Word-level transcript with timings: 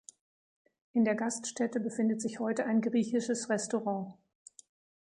In 0.93 1.05
der 1.05 1.13
Gaststätte 1.13 1.79
befindet 1.79 2.21
sich 2.23 2.39
heute 2.39 2.65
ein 2.65 2.81
griechisches 2.81 3.49
Restaurant. 3.51 4.15